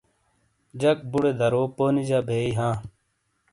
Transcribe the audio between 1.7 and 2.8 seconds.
پونیجا بیئی ہاں۔